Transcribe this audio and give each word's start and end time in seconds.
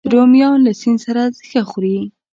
رومیان 0.13 0.59
له 0.65 0.71
سیند 0.81 0.99
سره 1.05 1.23
ښه 1.47 1.61
خوري 1.69 1.97